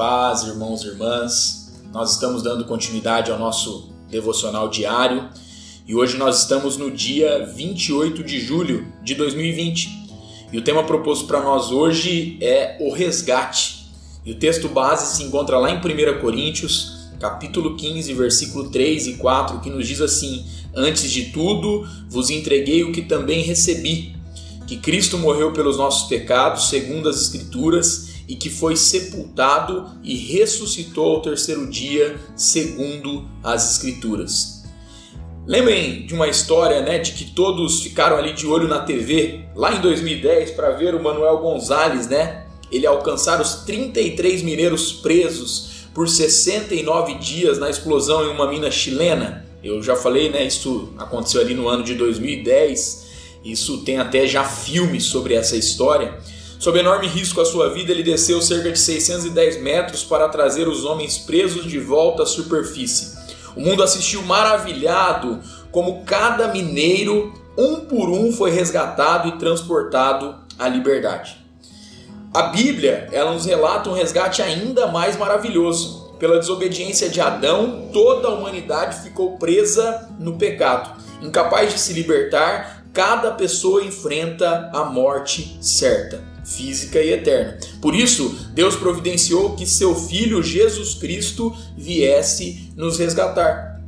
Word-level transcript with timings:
paz, 0.00 0.44
irmãos 0.44 0.82
e 0.82 0.86
irmãs. 0.86 1.72
Nós 1.92 2.12
estamos 2.12 2.42
dando 2.42 2.64
continuidade 2.64 3.30
ao 3.30 3.38
nosso 3.38 3.92
devocional 4.08 4.70
diário 4.70 5.28
e 5.86 5.94
hoje 5.94 6.16
nós 6.16 6.40
estamos 6.40 6.78
no 6.78 6.90
dia 6.90 7.44
28 7.54 8.24
de 8.24 8.40
julho 8.40 8.90
de 9.02 9.14
2020. 9.14 9.90
E 10.50 10.56
o 10.56 10.62
tema 10.62 10.84
proposto 10.84 11.26
para 11.26 11.42
nós 11.42 11.70
hoje 11.70 12.38
é 12.40 12.78
o 12.80 12.94
resgate. 12.94 13.90
E 14.24 14.32
o 14.32 14.36
texto 14.36 14.70
base 14.70 15.18
se 15.18 15.22
encontra 15.22 15.58
lá 15.58 15.70
em 15.70 15.76
1 15.76 16.18
Coríntios, 16.22 17.10
capítulo 17.20 17.76
15, 17.76 18.14
versículo 18.14 18.70
3 18.70 19.06
e 19.06 19.12
4, 19.16 19.60
que 19.60 19.68
nos 19.68 19.86
diz 19.86 20.00
assim: 20.00 20.46
Antes 20.74 21.10
de 21.10 21.24
tudo, 21.24 21.86
vos 22.08 22.30
entreguei 22.30 22.84
o 22.84 22.90
que 22.90 23.02
também 23.02 23.42
recebi, 23.42 24.16
que 24.66 24.78
Cristo 24.78 25.18
morreu 25.18 25.52
pelos 25.52 25.76
nossos 25.76 26.08
pecados, 26.08 26.70
segundo 26.70 27.06
as 27.06 27.20
Escrituras, 27.20 28.09
e 28.30 28.36
que 28.36 28.48
foi 28.48 28.76
sepultado 28.76 29.90
e 30.04 30.14
ressuscitou 30.16 31.16
ao 31.16 31.20
terceiro 31.20 31.68
dia, 31.68 32.16
segundo 32.36 33.28
as 33.42 33.72
Escrituras. 33.72 34.62
Lembrem 35.44 36.06
de 36.06 36.14
uma 36.14 36.28
história, 36.28 36.80
né, 36.80 37.00
de 37.00 37.10
que 37.10 37.24
todos 37.24 37.82
ficaram 37.82 38.16
ali 38.16 38.32
de 38.32 38.46
olho 38.46 38.68
na 38.68 38.78
TV 38.78 39.46
lá 39.56 39.74
em 39.74 39.80
2010 39.80 40.52
para 40.52 40.70
ver 40.70 40.94
o 40.94 41.02
Manuel 41.02 41.38
Gonzalez, 41.38 42.06
né? 42.06 42.46
Ele 42.70 42.86
alcançar 42.86 43.40
os 43.40 43.64
33 43.64 44.42
mineiros 44.42 44.92
presos 44.92 45.88
por 45.92 46.08
69 46.08 47.14
dias 47.14 47.58
na 47.58 47.68
explosão 47.68 48.24
em 48.24 48.28
uma 48.28 48.48
mina 48.48 48.70
chilena. 48.70 49.44
Eu 49.60 49.82
já 49.82 49.96
falei, 49.96 50.30
né, 50.30 50.46
isso 50.46 50.94
aconteceu 50.96 51.40
ali 51.40 51.54
no 51.54 51.68
ano 51.68 51.82
de 51.82 51.96
2010. 51.96 53.08
Isso 53.44 53.78
tem 53.78 53.98
até 53.98 54.24
já 54.24 54.44
filme 54.44 55.00
sobre 55.00 55.34
essa 55.34 55.56
história. 55.56 56.16
Sob 56.60 56.78
enorme 56.78 57.06
risco 57.06 57.40
à 57.40 57.44
sua 57.46 57.70
vida, 57.70 57.90
ele 57.90 58.02
desceu 58.02 58.42
cerca 58.42 58.70
de 58.70 58.78
610 58.78 59.62
metros 59.62 60.04
para 60.04 60.28
trazer 60.28 60.68
os 60.68 60.84
homens 60.84 61.16
presos 61.16 61.64
de 61.64 61.78
volta 61.78 62.24
à 62.24 62.26
superfície. 62.26 63.16
O 63.56 63.62
mundo 63.62 63.82
assistiu 63.82 64.22
maravilhado 64.24 65.40
como 65.72 66.04
cada 66.04 66.48
mineiro, 66.48 67.32
um 67.56 67.76
por 67.76 68.10
um, 68.10 68.30
foi 68.30 68.50
resgatado 68.50 69.28
e 69.28 69.38
transportado 69.38 70.36
à 70.58 70.68
liberdade. 70.68 71.38
A 72.34 72.42
Bíblia, 72.42 73.08
ela 73.10 73.32
nos 73.32 73.46
relata 73.46 73.88
um 73.88 73.94
resgate 73.94 74.42
ainda 74.42 74.86
mais 74.86 75.16
maravilhoso. 75.16 76.14
Pela 76.18 76.38
desobediência 76.38 77.08
de 77.08 77.22
Adão, 77.22 77.88
toda 77.90 78.28
a 78.28 78.34
humanidade 78.34 79.02
ficou 79.02 79.38
presa 79.38 80.10
no 80.18 80.36
pecado. 80.36 80.90
Incapaz 81.22 81.72
de 81.72 81.80
se 81.80 81.94
libertar, 81.94 82.84
cada 82.92 83.30
pessoa 83.30 83.82
enfrenta 83.82 84.68
a 84.74 84.84
morte 84.84 85.56
certa 85.62 86.29
física 86.44 87.00
e 87.00 87.12
eterna. 87.12 87.58
Por 87.80 87.94
isso, 87.94 88.48
Deus 88.52 88.76
providenciou 88.76 89.54
que 89.56 89.66
seu 89.66 89.94
filho 89.94 90.42
Jesus 90.42 90.94
Cristo 90.94 91.54
viesse 91.76 92.72
nos 92.76 92.98
resgatar. 92.98 93.80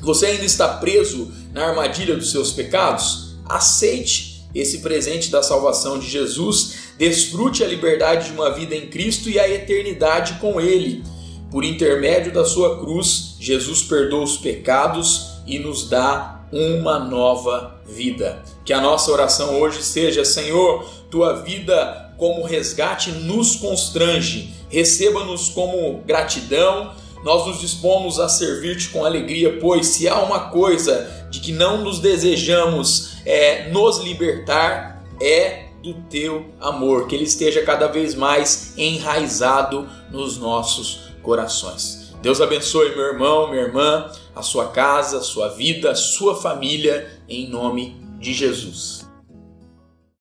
Você 0.00 0.26
ainda 0.26 0.44
está 0.44 0.68
preso 0.68 1.32
na 1.52 1.68
armadilha 1.68 2.16
dos 2.16 2.30
seus 2.30 2.52
pecados? 2.52 3.36
Aceite 3.44 4.32
esse 4.54 4.78
presente 4.78 5.30
da 5.30 5.42
salvação 5.42 5.98
de 5.98 6.08
Jesus, 6.08 6.92
desfrute 6.98 7.64
a 7.64 7.66
liberdade 7.66 8.26
de 8.26 8.32
uma 8.32 8.50
vida 8.50 8.74
em 8.74 8.88
Cristo 8.88 9.30
e 9.30 9.38
a 9.38 9.48
eternidade 9.48 10.34
com 10.34 10.60
Ele. 10.60 11.02
Por 11.50 11.64
intermédio 11.64 12.32
da 12.32 12.44
sua 12.44 12.78
cruz, 12.78 13.36
Jesus 13.40 13.82
perdoa 13.82 14.24
os 14.24 14.36
pecados 14.36 15.32
e 15.46 15.58
nos 15.58 15.88
dá 15.88 16.41
uma 16.52 16.98
nova 16.98 17.80
vida. 17.86 18.42
Que 18.64 18.72
a 18.72 18.80
nossa 18.80 19.10
oração 19.10 19.60
hoje 19.60 19.82
seja: 19.82 20.24
Senhor, 20.24 20.84
tua 21.10 21.42
vida 21.42 22.12
como 22.16 22.44
resgate 22.44 23.10
nos 23.10 23.56
constrange, 23.56 24.54
receba-nos 24.68 25.48
como 25.48 26.02
gratidão. 26.06 26.92
Nós 27.24 27.46
nos 27.46 27.60
dispomos 27.60 28.18
a 28.18 28.28
servir-te 28.28 28.88
com 28.88 29.04
alegria, 29.04 29.58
pois 29.60 29.86
se 29.86 30.08
há 30.08 30.18
uma 30.20 30.50
coisa 30.50 31.26
de 31.30 31.38
que 31.38 31.52
não 31.52 31.82
nos 31.82 32.00
desejamos 32.00 33.14
é, 33.24 33.70
nos 33.70 33.98
libertar, 33.98 35.04
é 35.20 35.68
do 35.82 35.94
teu 35.94 36.46
amor, 36.60 37.06
que 37.06 37.14
ele 37.14 37.24
esteja 37.24 37.62
cada 37.62 37.86
vez 37.86 38.14
mais 38.14 38.72
enraizado 38.76 39.88
nos 40.10 40.36
nossos 40.36 41.12
corações. 41.22 42.01
Deus 42.22 42.40
abençoe 42.40 42.94
meu 42.94 43.06
irmão, 43.06 43.50
minha 43.50 43.62
irmã, 43.62 44.08
a 44.32 44.42
sua 44.42 44.68
casa, 44.68 45.18
a 45.18 45.22
sua 45.22 45.48
vida, 45.48 45.90
a 45.90 45.96
sua 45.96 46.40
família, 46.40 47.20
em 47.28 47.48
nome 47.48 48.00
de 48.20 48.32
Jesus. 48.32 49.11